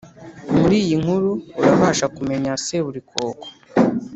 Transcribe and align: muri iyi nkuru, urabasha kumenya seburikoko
muri 0.59 0.75
iyi 0.83 0.95
nkuru, 1.03 1.31
urabasha 1.59 2.05
kumenya 2.15 2.51
seburikoko 2.65 3.45